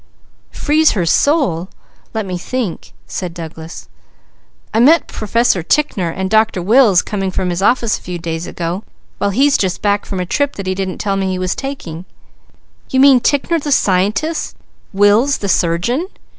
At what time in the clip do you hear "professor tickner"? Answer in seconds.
5.07-6.09